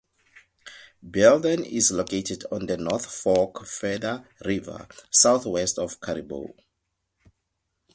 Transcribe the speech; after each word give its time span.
Belden 1.03 1.63
is 1.63 1.91
located 1.91 2.43
on 2.51 2.65
the 2.65 2.75
North 2.75 3.05
Fork 3.05 3.63
Feather 3.67 4.27
River, 4.43 4.87
southwest 5.11 5.77
of 5.77 6.01
Caribou. 6.01 6.47